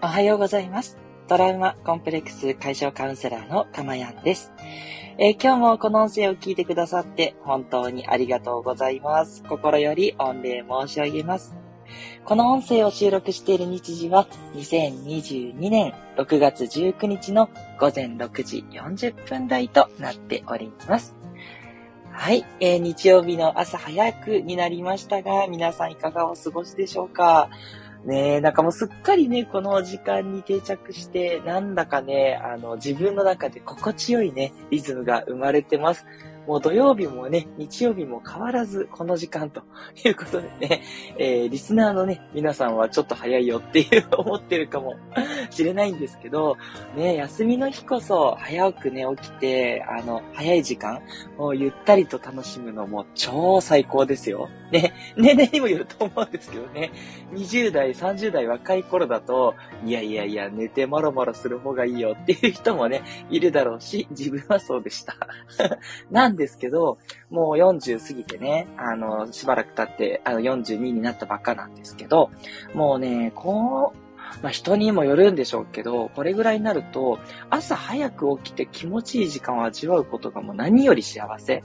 [0.00, 0.96] おはようございます。
[1.26, 4.52] トラウマコンプレックス解消カウンセラーのかまやんです、
[5.18, 9.42] えー、今日もこの音声を聞いてくださって本当にありがとうございます。
[9.42, 11.56] 心より御礼申し上げます。
[12.24, 21.16] この音声を収録している日時は2022年6月19日の午前6時40分台となっております。
[22.12, 27.50] はい、えー、日曜日の朝早くになりましたが、皆さんいかがお過ごしでしょうか？
[28.04, 36.06] ねえ、なんかもうすっかりね、この時間に定着して、なんだかね、あの、自分の中で心地よいね、リズムが生まれてます。
[36.48, 39.64] もう土曜日もね、日曜日も変わらずこの時間と
[40.02, 40.82] いうことでね、
[41.18, 44.96] えー、リスナーのね、皆さんはちょっと早いよっていう 思ってるかも
[45.50, 46.56] しれないんですけど、
[46.96, 51.02] ね、休みの日こそ早くね、起きて、あの、早い時間
[51.36, 54.48] をゆったりと楽しむのも超最高ですよ。
[54.70, 56.92] ね、年齢にもよると思うんですけどね、
[57.32, 65.16] 20代、30代若い頃だと、いやいやいや、寝てもろもろする方がいいよっていう人もね、いるだろうし、自分はそうでした。
[66.10, 66.98] なんですけど、
[67.30, 72.30] もう40過ぎてね、あの、しばらく経って、あの、42になったばっかなんですけど、
[72.74, 74.08] もうね、こう、
[74.42, 77.18] まあ人にもよるんでしょうけど、これぐらいになると、
[77.50, 81.64] 朝早く起きて気持ちいい時間を味わうことがもう何より幸せ。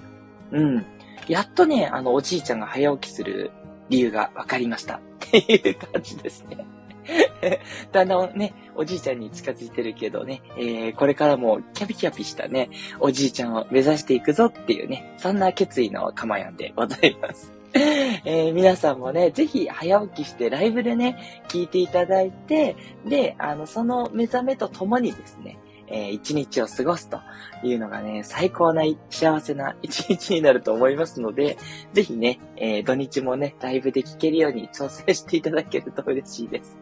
[0.52, 0.86] うん。
[1.28, 3.52] やっとね、あの、おじいちゃんが早起きする
[3.90, 4.96] 理由が分かりました。
[4.96, 6.58] っていう感じですね。
[7.92, 17.52] だんだんね、おじいちゃんに近づいてるけどね、えー、これからもキャピキャピしたね、おじいちゃんを目指していくぞっていうね、そんな決意のかまやんでございます。
[17.74, 25.58] えー、皆さんもね、ぜひ早起きしてライブでね、聞いていただいて、で、あの、その目覚めとともにですね、
[25.94, 27.22] えー、一日を過ごすと
[27.64, 31.58] いうのがね、最高な幸せな一日になると思いますので、
[31.94, 36.78] ぜひね、えー、土日もね、ライブで聞けるように挑戦していただけると嬉しいです。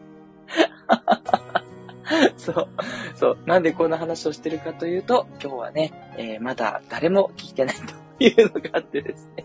[2.38, 2.68] そう、
[3.14, 3.38] そう。
[3.44, 9.44] なんでこんな話をしてるかというと、今日はね、えー、まだ誰も聞いてないというのがあってですね。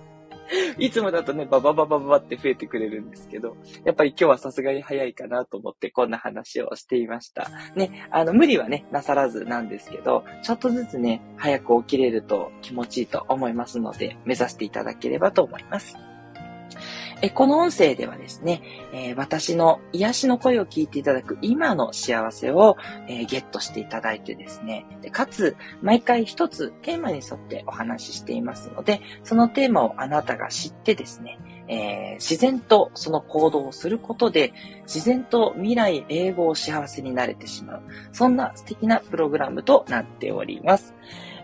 [0.78, 7.50] いつもだとね、バババババって増えてくれるんですけど、やっぱり今日はさすがに早いかなと思ってこんな話をしていました。
[7.75, 15.97] ね、あの、無理はね、なさらずなんですけど、ちょっとずつね、早く起きれると気持ちいいと思いますので、目指していただければと思います。
[17.22, 18.62] えこの音声ではですね、
[18.94, 22.78] えー、私の癒しの声を聞いていただく今の幸せを、
[23.08, 37.82] えー、ゲットしていただいてですね、でかつ、毎回一つテーマに沿ってお話ししていますので、そのテーマをあなたが知ってですね、えー、自然とその行動をすることで、自然と未来英語を幸せになれてしまう。
[38.12, 40.94] そんな素敵なプログラムとなっております。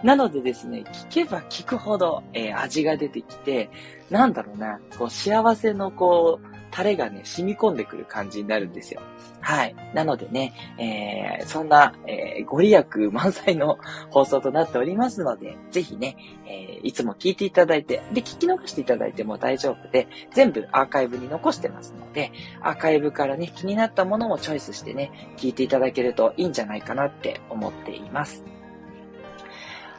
[0.03, 3.69] なのでですね、聞けば聞くほど、えー、味が出てきて、
[4.09, 9.01] なんだろうな、こう幸せのこう、タレがね、染み込んでくる感じになるんですよ。
[9.41, 9.75] はい。
[9.93, 13.77] なのでね、えー、そんな、えー、ご利益満載の
[14.09, 28.43] 放送となっておりますので、ぜひね、えー、いつも聞いていただいて、で、聞き逃していただいても大丈夫で、全部アーカイブに残してますので、アーカイブからね、気になったものもチョイスしてね、聞いていただけるといいんじゃないかなって思っています。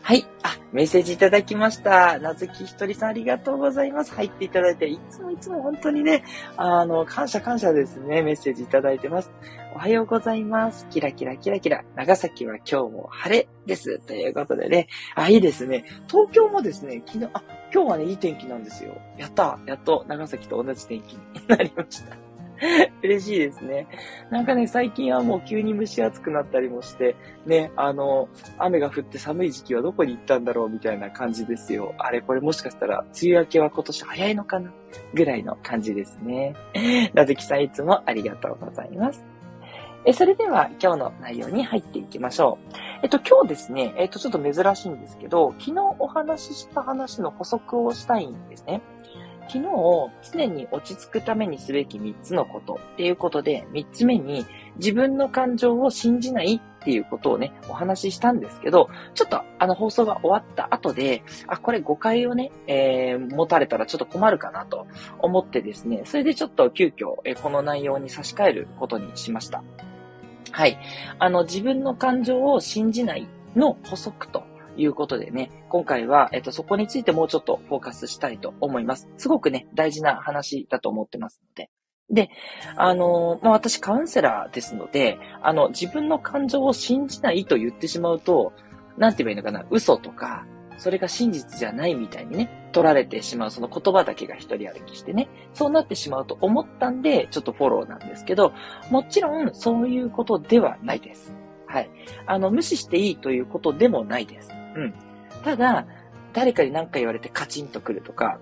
[0.07, 0.27] はい。
[0.43, 2.19] あ、メッセージいただきました。
[2.19, 4.13] なずきひとりさんありがとうございます。
[4.13, 6.25] 入っていただいて、いつもいつも本当にね、
[6.59, 8.21] あの、感謝感謝ですね。
[8.21, 9.31] メッセージいただいてます。
[9.75, 10.87] おはようございます。
[10.91, 11.85] キラキラキラキラ。
[11.97, 13.99] 長崎は今日も晴れです。
[14.01, 14.89] ということでね。
[15.15, 15.87] あ、いいですね。
[16.07, 17.43] 東京もですね、昨日、あ、
[17.73, 19.01] 今日はね、いい天気なんですよ。
[19.17, 22.34] やったやっと長崎と同じ天気になりました。
[23.03, 23.87] 嬉しいですね。
[24.31, 27.17] なんかね、最近はもう急に蒸し暑くなったりもして、
[27.47, 31.95] ね、あの、雨が降って寒い時期はどこに行ったんだろうみたいな感じですよ。
[31.99, 34.73] あれ、これもしかしたら、梅雨明けは今年早いのかな？
[35.13, 36.55] ぐらいの感じですね。
[37.15, 39.25] なずきさんいつもありがとうございます。
[40.07, 42.75] え、それでは今日の内容に入っていきましょう。
[43.03, 48.83] えっと、今日ですね、えっと、ちょっと珍しいんですけど、昨日お話しした話の補足をしたいんですね。
[49.49, 49.65] 昨日、
[50.33, 54.47] 常に落ち着くためにすべき3つのことっていうことで、3つ目に
[54.77, 64.87] 自分の感情を信じないっていうことをね、お話ししたんですけど、ちょっとあの放送が終わった後で、あ、これ誤解をね、えー、持たれたらちょっと困るかなと
[65.19, 69.63] 思ってですね、それでちょっと急遽、えこの内容に差し替えることにしました。
[70.51, 70.79] はい。
[71.19, 73.27] あの、自分の感情を信じない
[73.57, 74.45] の補足と
[74.77, 79.09] いうことでね、今回は、えっと、そこについてもうちょっとフォーカスしたいと思います。
[79.17, 81.71] すごくね、大事な話だと思ってますので。
[82.11, 82.31] で、
[82.77, 88.53] あの、まあ、私カウンセラーですので、あの、自分の感情を信じないと言ってしまうと、
[88.99, 90.47] なんて言えばいいのかな、嘘とか、
[90.77, 98.53] それが真実じゃないみたいにね、取られてしまう、その言葉だけが一人歩きしてね、そうなってしまうと思ったんで、ちょっとフォローなんですけど、
[98.91, 101.33] もちろんそういうことではないです。
[101.67, 101.91] はい。
[102.27, 104.51] あの、無視していいということでもないです。
[104.75, 104.95] うん。
[105.45, 105.87] ただ、
[106.33, 108.39] 誰かに何か言われてカチンとくるとか、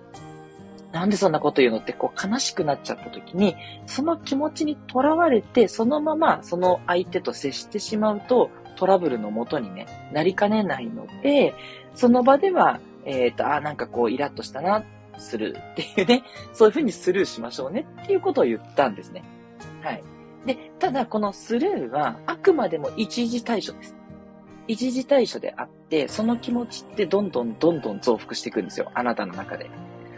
[0.91, 3.55] なんでそんなこと言うのってこう悲しくなっちゃった時に、
[3.87, 11.53] その気持ちにとらわれて、そのままその相手と接してしまうと、トラブルのもとにね、なりかねないので、
[11.95, 14.83] その場では、えっ、ー、と、あ、なんかこう、イラッとしたな、
[15.17, 19.23] するっていうね、 そういうふうにスルーしましょうねっていうことを言ったんですね。
[19.81, 20.03] はい。
[20.45, 23.95] で、ただこのスルーはあくまでも一時対処です。
[24.67, 28.89] 一時対処であって、その気持ちってどんどんどんどん増幅していくんですよ。
[28.95, 29.69] あなたの中で。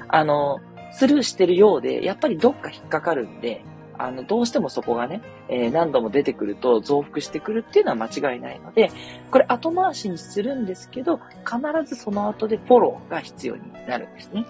[0.08, 0.62] あの、
[0.94, 3.62] スルーしてるようで、やっぱりどっか引っかかるんで、
[3.98, 8.90] あの、どうしてもそこがね、えー、何度も出てくると増幅してくるっていうのは間違いないので、
[9.32, 14.46] これ後回しにするんですけど、必ずその後でフォローが必要になるんですね。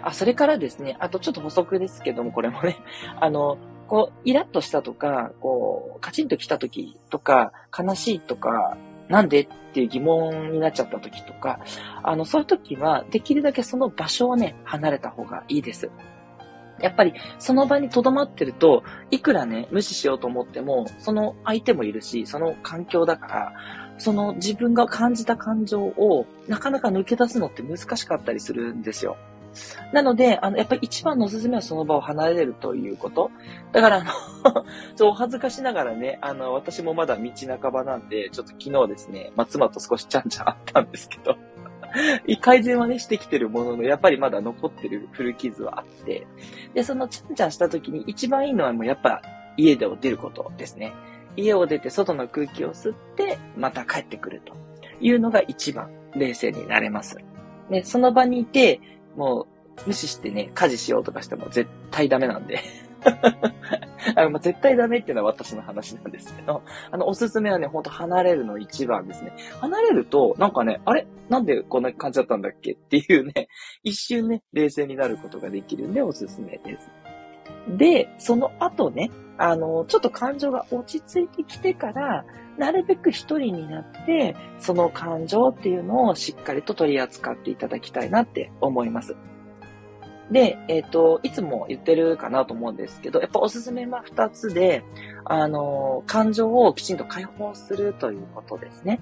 [0.00, 2.78] あ、それからですね、あとちょっと補足ですけども、これもね、
[3.20, 9.42] あの、こう、イラッとしたとか、こう、カチンと来た時とか、悲しいとか、なんで？
[9.42, 11.60] っていう疑問になっちゃった時とか、
[12.02, 15.90] あの、そういう時は、できるだけその場所をね、離れた方がいいです。
[16.80, 23.52] やっぱり、その場に留まってると、いくらね、無視しようと思っても、その相手もいるし、その環境だから、
[23.98, 29.16] その自分が感じた感情をなかなか抜け出すのって難しかったりするんですよ。
[29.92, 33.30] なので、あの、やっぱり一番のおすすめはその場を離れるということ。
[33.72, 34.64] だから、あの
[34.96, 37.30] ちょ、お恥ずかしながらね、あの、私もまだ道
[37.60, 41.36] 半ばなんで、ちょっと昨日ですね、まあ、妻と少しちゃんちゃんあったんですけど
[42.40, 46.26] 改善はね、してきてるものの、やっぱりまだ残ってる古傷はあって、
[46.74, 49.22] で、そのちゃんちゃんした時に一番いいのはもうやっぱ
[49.56, 50.92] 家で出ることですね。
[51.36, 54.54] 家を出て外の空気を吸って、また帰ってくると
[55.00, 57.18] いうのが一番冷静になれます。
[57.70, 58.80] で、その場にいて、
[59.16, 59.46] もう
[59.86, 62.60] 無視してね、家事しようとかしても絶対ダメなんで
[64.16, 69.32] あの、まあ、絶対ダメっていうのは私の話なんですけど、あの、おすすめはね、ほんと離れるの一番ですね。
[69.60, 71.06] 離れると、なんかね、あれ？
[71.28, 72.72] なんでこんな感じだったんだっけ？
[72.72, 73.48] っていうね、
[73.82, 76.90] 一瞬ね、冷静になることができるんでおすすめです。
[77.68, 82.24] で、その後ね、あの、ちょっと感情が落ち着いてきてから、
[82.58, 89.16] なるべく一人になって、その感情っていうのをしっかりと取り扱っていただきたいなって思います。
[90.30, 94.82] で、えっ、ー、と、いつも言ってるかなと思うんですけど、やっぱおすすめは二つで、
[95.24, 99.00] あの、感情をきちんと解放するということですね。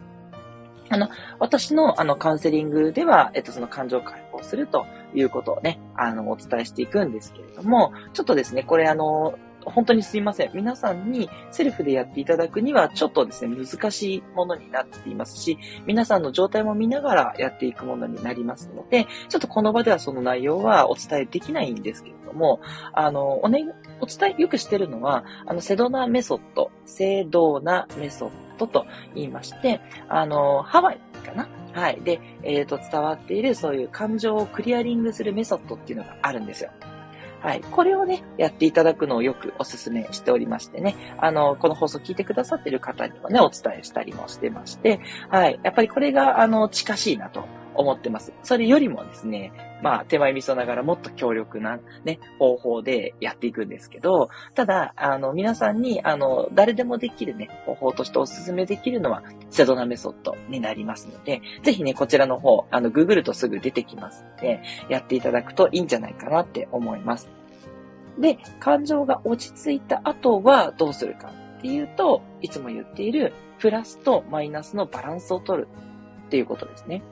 [0.90, 1.08] あの、
[1.38, 10.50] 私のあのカウンセリングでは、えっと、その感情解放するということをね、あの、お伝えしていくんですけれども、ちょっとですね、これあの、本当にすいません。
[10.54, 22.60] 皆さんにセルフでやっていただくにはちょっとですね、難しいものになっていますし、皆さんの状態も見ながらやっていくものになりますので、ちょっとこの場ではその内容はお伝えできないんですけれども、
[22.92, 23.64] あの、おね、
[24.00, 31.48] お伝えよくしてるのは、あの、セドナメソッド、セドナメソッドと言いまして、あの、ハワイかな？
[31.72, 32.00] はい。
[32.02, 36.70] で、えっ、ー、と、伝わっているそういう感情をクリアリングするメソッドっていうのがあるんですよ。
[37.40, 37.60] はい。
[37.60, 45.60] これをね、やっていただくのをよくお勧めしておりましてね、あの、この放送聞いてくださってる方にもね、お伝えしたりもしてまして、はい。
[45.62, 48.32] やっぱりこれが、あの、近しいなと思ってます。
[48.42, 49.52] それよりもですね、
[49.82, 67.30] まあ、手前味噌ながらもっと強力なね、方法でやっていくんですけど、ただ、あの、皆さんに、あの、誰でもできるね、方法としてお勧めできるのは、セドナメソッドになりますので、ぜひね、こちらの方、あの、ググるとすぐ出てきますので、やっていただくといいんじゃないかなって思います。
[68.18, 75.68] で、感情が落ち着いた後はどうするかっていうと、いつも言っているプラスとマイナスのバランスを取る
[76.26, 77.02] っていうことですね。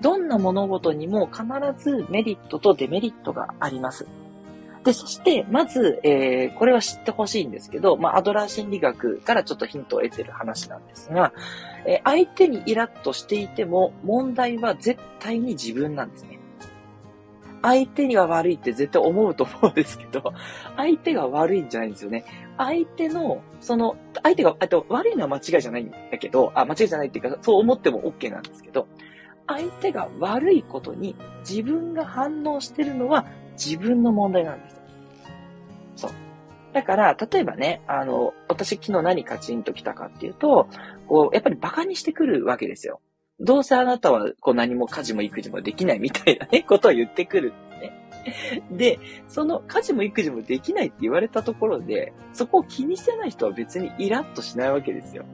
[0.00, 1.44] どんな物事にも必
[1.78, 4.06] ずメリットとデメリットがあります。
[4.84, 11.32] で、そして、まず、えー、これは知ってほしいんですけど、まあ、アドラー心理学からちょっとヒントを得てる話なんですが、
[11.86, 16.38] えー、相手にイラッとしていても、問題は絶対に自分なんですね。
[17.62, 20.32] 相手には悪いって絶対思うと思うんですけど、
[20.76, 22.24] 相手が悪いんじゃないんですよね。
[22.56, 28.86] 相手の、その、相手が、あと悪いのは間違いじゃないんだけど、あ、間違いじゃないっていうか、そう思っても OK なんですけど、
[29.46, 31.14] 相手が悪いことに
[31.48, 34.80] 自分が反応してるのは自分の問題なんです。
[35.96, 36.10] そう。
[36.72, 40.68] だから、例えばね、あの、私昨日何カチンと来たかっていうと、
[41.08, 43.00] こう、やっぱり馬鹿にしてくるわけですよ。
[43.40, 48.62] どうせあなたはこう何も家事も育児もできないみたいなね、ことを言ってくるんですね。
[48.70, 48.98] で、
[49.28, 55.24] その家事も育児もできないって言われたところで、そこを気にしてない人は別にイラッとしないわけですよ。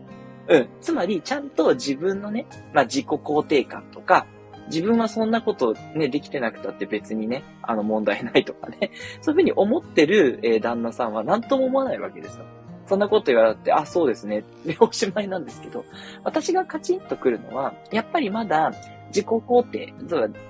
[0.48, 0.68] うん。
[0.80, 4.26] つまり、ちゃんと自分のね、まあ、自己肯定感とか、
[4.66, 12.44] 自分はそんなことね、できてなくたって別にね、あの問題ないとかね、 そういうふうに思ってる、えー、旦那さんは何とも思わないわけですよ。
[12.86, 14.44] そんなこと言われて、あ、そうですね。
[14.66, 15.84] で、おしまいなんですけど、
[16.24, 18.72] 私がカチンとくるのは、やっぱりまだ
[19.14, 19.94] 自己肯定、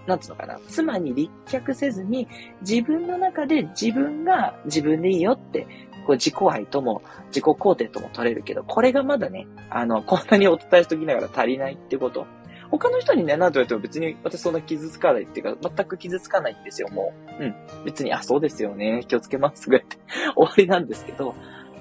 [0.07, 2.29] なんつうのかな、妻に立脚せずに、
[2.63, 5.67] 自分の中で自分が自分でいいよって、
[6.07, 12.27] こう自己愛とも自己肯定とも取れるけど、これがまだね、あの、こんなにお伝えしときながら足りないってこと。
[12.71, 17.45] 他の人にね、何と言われても別に私そんな傷つかないっていうか、全く傷つかないんですよ、もう。
[17.45, 17.55] うん。
[17.85, 19.99] 別に、あ、そうですよね、気をつけます、ぐらいって
[20.35, 21.35] 終わりなんですけど、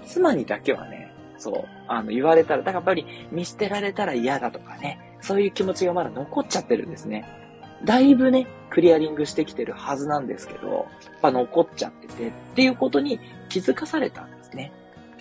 [0.06, 7.26] 妻にだけはね、そう、あの、言われたら、だからやっぱり見捨てられたら嫌だとかね、そういう気持ちがまだ残っちゃってるんですね。
[7.84, 10.86] だいぶね、クリアリングしてきてるはずなんですけど、やっ
[11.22, 14.72] ぱ残っちゃってて、っていうことに気づかされたんですね。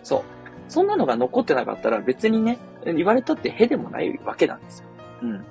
[0.02, 0.22] そう。
[0.68, 4.88] そんなのが残ってなかったら別にね、言われたってへでもないわけなんですよ。
[5.22, 5.44] うん。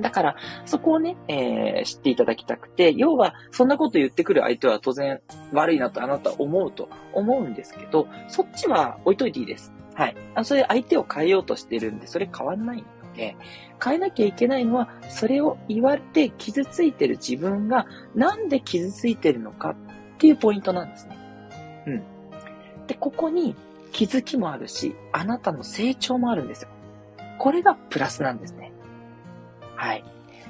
[0.00, 5.20] だから、そこをね、えー、知っていただきたくて、要は、そんなこと言ってくる相手は当然
[5.52, 9.72] 悪いなとあなたは思うと思うんですけど、そっちは置いといていいです。
[9.94, 10.16] はい。
[10.34, 12.84] あそれ相手を変えようとしてるんで、それ変わんない
[13.14, 13.36] で、
[13.82, 19.74] 変えなきゃいけないのは、それを言われて傷ついてる自分が、なんで傷ついてるのかっ
[20.18, 21.16] ていうポイントなんですね。
[21.86, 22.02] うん。
[22.86, 23.54] で、ここに
[23.92, 26.68] 気づきもあるし、あなたの成長もあるんですよ。
[27.38, 28.72] これがプラスなんですね。
[29.76, 30.04] はい。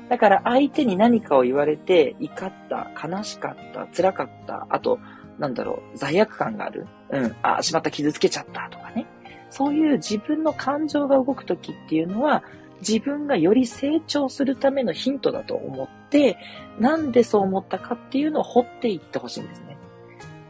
[0.09, 4.99] だから相手に何かを言われて怒った、悲しかった、辛かった、あと、
[5.39, 6.87] なんだろう、罪悪感がある。
[7.11, 7.37] うん。
[7.43, 9.07] あ、しまった、傷つけちゃったとかね。
[9.53, 12.43] そういう自分の感情が動くときっていうのは、
[12.81, 16.39] 自分がより成長するためのヒントだと思って、
[16.81, 19.77] なんでそう思ったかっていうのを掘っていってほしいんですね。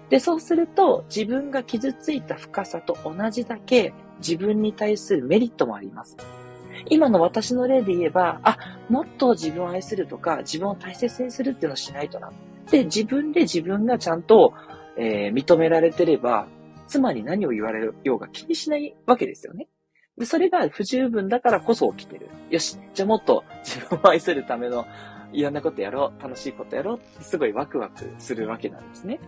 [0.08, 6.16] で、そうすると、自分が傷ついた深さと同じだけ、自分に対するメリットもあります。
[6.88, 8.56] 今の私の例で言えば、あ、
[8.88, 12.30] もっと自分を愛するとか、自分を大切にするっていうのをしないとな。
[12.70, 14.54] で、自分で自分がちゃんと、
[14.96, 16.46] えー、認められてれば、
[16.92, 19.68] 妻に何を言われようが気にしないわけですよね。
[20.18, 22.28] で、それが不十分だからこそ起きてる。
[22.50, 24.84] よし、じゃあもっと自分を愛するための
[25.32, 29.20] いろんなことやろう、楽しいことやろうってすごいワクワクするわけなんですね。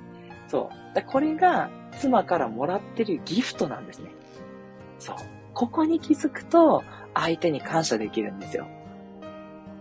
[0.46, 1.02] そう。
[1.06, 4.10] これが妻からもらってるギフトなんですね。
[4.98, 5.16] そう。
[5.54, 6.82] ここに気づくと、
[7.14, 8.66] 相手に感謝できるんですよ。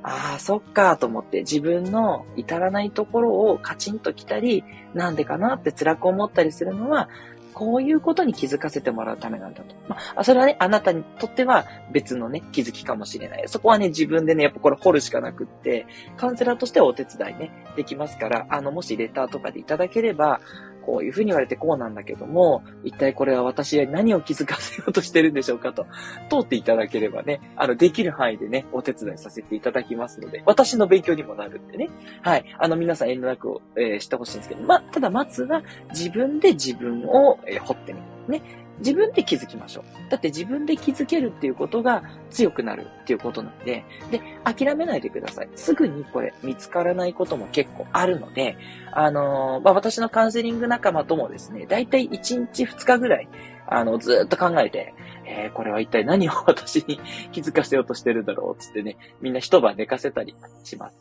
[0.03, 4.63] ああ、そっかと思って自分の至らないところをカチンと来たり、
[4.93, 7.09] なんでかなって辛く思ったりするのは、
[7.53, 9.75] こういうことに気づかせてもらうためなんだと。
[9.88, 13.43] まあ、それはね、あなたにとっては別のね、気づきかもしれない。
[13.48, 15.86] そこはね、自分でね、やっぱこれ掘るしかなくって、
[16.17, 20.41] カウンセラーとしてはお手伝いね、できますから、あの、もしレターとかでいただければ、
[20.85, 25.85] こういうふうに言われてこうなんだけども、一体これは私は何を気づかせようとしてるんでしょうかと、
[26.29, 31.89] 通っていただければね、あの、できる範囲でね、お手伝いさせていただきますので、私の勉強にもなるんでね。
[32.21, 32.45] はい。
[32.57, 38.05] あの、皆さん遠慮なく、えー、してほしいんですけど、まただまずは自分で自分を、えー、掘ってみる。
[38.27, 38.62] ね。
[38.79, 40.09] 自分で気づきましょう。
[40.09, 45.49] だって自分で気づけるっていうことが強くなるっていうことなんで、で、諦めないでください。
[45.55, 48.57] すぐにこれ見つからないことも結構あるので、
[48.91, 53.29] あのー、まあ、私のカウンセリング仲間ともですね、だいたい1日2日ぐらい、
[53.67, 54.93] あの、ずっと考えて、
[55.25, 56.99] えー、これは一体何を私に
[57.31, 60.97] 気づかせようとしてるんだろうつってね、みんな一晩寝かせたりします。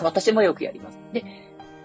[0.00, 0.98] 私もよくやります。
[1.12, 1.24] で、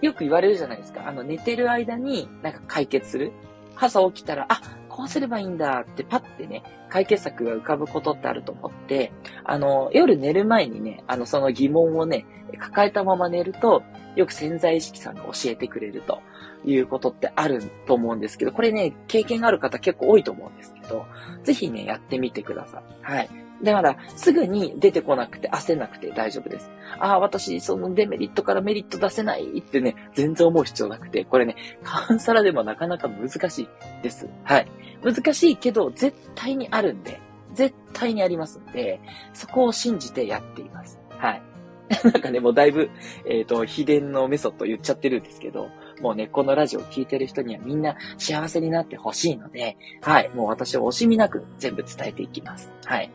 [0.00, 1.08] よく言われるじゃないですか。
[1.08, 3.32] あの、寝てる間になんか解決する。
[3.76, 4.60] 朝起きたら、あ、
[4.92, 9.10] こうすればいいんだってパッてね、解決策が浮かぶことってあると思って、
[9.42, 12.26] あの、夜寝る前にね、あの、その疑問をね、
[12.58, 13.82] 抱えたまま寝ると、
[14.14, 16.20] よく潜在意識さんが教えてくれると
[16.66, 21.06] いうことってあると思うんですけど、これね、経験がある方結構多いと思うんですけど、
[21.42, 22.82] ぜひね、やってみてください。
[23.02, 23.30] はい。
[23.62, 26.68] だから、すぐに出てこなくて焦らなくて大丈夫です。
[26.98, 33.68] ああ、私、そのデメリットからメリット出せないってね、全然思う必要なくて、これね、カウンサラでもなかなか難しい
[34.02, 34.28] です。
[34.42, 34.66] はい。
[35.02, 37.20] 難しいけど、絶対にあるんで、
[37.54, 39.00] 絶対にありますんで、
[39.34, 41.00] そこを信じてやっています。
[41.18, 41.42] はい。
[42.04, 42.90] なんかね、もうだいぶ、
[43.26, 45.68] えっ、ー、と、秘伝のメソッド言っちゃってるんですけど、
[46.00, 52.72] もうね、このラジオを聴いてる人にはみんな幸せになってほしいので、はい、もう私は惜しみなく全部伝えていきます。
[52.84, 53.10] はい。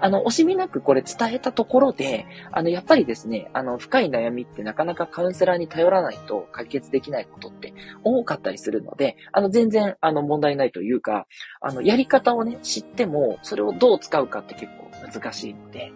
[0.00, 11.26] あの、惜しみなくこれ伝えたところで、あの、やっぱりですね、あの、深い悩みってなかなかカウンセラーに頼らないと解決できないことって多かったりするので、あの、全然、あの、問題ないというか、
[11.60, 15.92] あの、やり方をね、知っても、それをどう使うかって結構難しいので、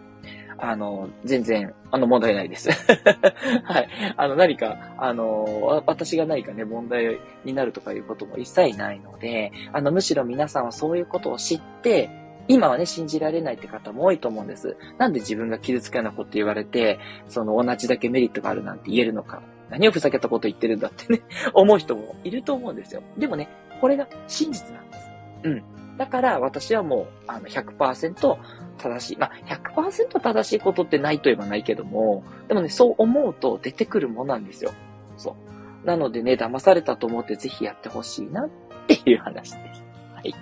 [0.57, 2.69] あの、全然、あの、問題ないです。
[3.63, 3.89] はい。
[4.15, 12.09] あの、何か、あの、私が何かね、問題になるとかいうことも一切ないので、あの、むしろ皆さんはそういうことを知って、
[12.47, 14.75] 今はね、信じられないって方も多いと思うんです。
[14.97, 19.41] なんで自分が傷つくようなこと言われて、その同じだけメリットがあるなんて言えるのか。
[19.69, 21.21] 何をふざけたこと言ってるんだってね、
[21.53, 23.01] 思う人もいると思うんですよ。
[23.17, 23.47] でもね、
[23.81, 25.09] これが真実なんです。
[25.43, 25.63] うん。
[25.97, 28.37] だから私はもう、あの100%
[28.77, 29.17] 正しい。
[29.17, 34.71] まあ、100%正しいことってないと言えばないけども、でもね、そう思うと出てくるものなんですよ。
[35.17, 35.35] そ
[35.83, 35.87] う。
[35.87, 38.49] なのでね、騙されたと思ってぜひやってほしいなっ
[38.87, 39.85] ていう話です。
[40.13, 40.33] はい。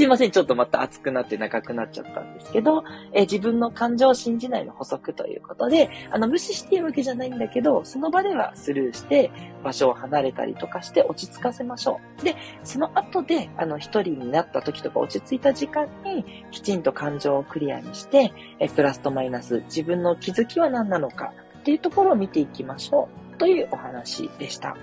[0.00, 0.30] すいません。
[0.30, 9.30] ちょっとまた熱くなって長くなっちゃったんですけど、え自分の感情を信じないの補足ということで、あの、無視しているわけじゃないんだけど、その場ではスルーして、
[9.62, 12.24] 場所を離れたりとかして落ち着かせましょう。
[12.24, 23.36] で、その後で、あの、一人になった時とか落ち着いた時間に、きちんと感情をクリアにして、えプラスとマイナス、自分の気づきは何なのかっていうところを見ていきましょう。
[23.36, 24.78] というお話でした。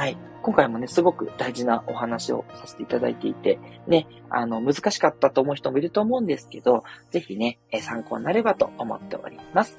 [0.00, 0.16] はい。
[0.40, 9.76] 今回もね、すごく大事なお話をさせていただいていて、ね、あの、難しかったと思う人もいると思うんですけど、ぜひね、参考になればと思っております。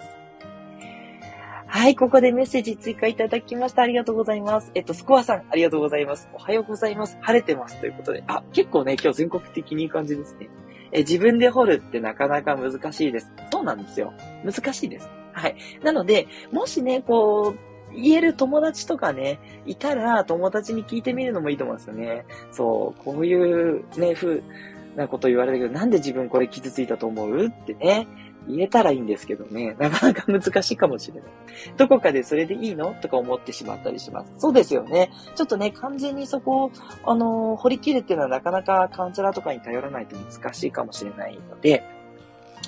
[1.65, 3.81] はい、ここでメッセージ追加いただきました。
[3.81, 4.69] ありがとうございます。
[4.75, 6.29] えっと、スコアさん、ありがとうございます。
[6.35, 7.17] おはようございます。
[7.19, 7.79] 晴れてます。
[7.79, 10.51] ということで、あ、結構ね、今日全国的にいい感じですね。
[10.91, 13.31] え、自分で掘るってなかなか難しいです。
[13.51, 14.13] そうなんですよ。
[14.45, 15.09] 難しいです。
[15.33, 15.55] はい。
[15.81, 22.25] なので、もしね、こう、言える友達とかね、いたら友達に聞いてみるのもいいと思うんですよね。
[22.51, 24.43] そう、こういうね、ふう
[24.95, 27.45] なこと言われるけど、なんで自分これ傷ついたと思う？
[27.45, 28.07] ってね、
[28.47, 31.29] 言えたらいいんですけどね、なかなか難しいかもしれない。
[31.77, 32.95] どこかでそれでいいの？
[33.01, 34.33] とか思ってしまったりします。
[34.37, 35.11] そうですよね。
[35.35, 36.71] ちょっとね、完全にそこを、
[37.05, 41.83] あのー、掘り切るっていうのはなかなかカウンセラーとかに頼らないと難しいかもしれないので、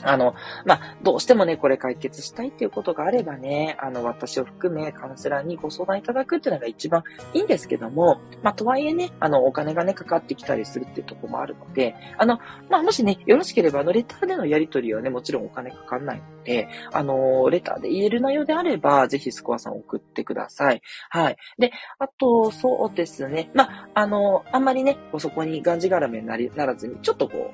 [0.04, 20.82] あの、まあ、どうしてもね、これ解決したいっていうことがあればね、あの、私を含めカウンセラーにご相談いただくっていうのが一番いいんですけども、まあ、とはいえね、あの、お金がね、かかってきたりするっていうとこもあるので、あの、まあ、もしね、よろしければ、あの、レターでのやり取りはね、もちろんお金かかんないので、あの、レターで言える内容であれば、ぜひスコアさん送ってください。
[21.10, 21.38] はい。
[21.58, 27.52] で、あと、そうですね、まあ、あの、あんまりね、そこにがんじがらめになり、ならずに、ちょっとこ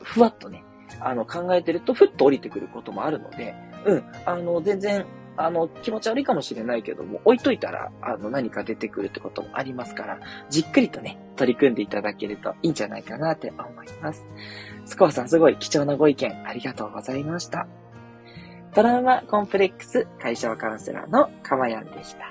[0.00, 0.64] う、ふわっとね、
[1.00, 10.18] あの、考えてると、ふっと降りてくることもあるので、うん、あの、全然、あの、気持ち悪いかもしれないけども、置いといたら、あの、何か出てくるってこともありますから、
[10.50, 14.26] じっくりとね、取り組んでいただけるといいんじゃないかなって思います。
[14.84, 17.66] スコアさんすごい貴重なご意見ありがとうございました。
[18.74, 22.26] トラウマコンプレックス解消カウンセラーのかまやんでした。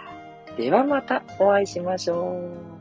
[0.55, 2.78] ではまたお会いしましょう。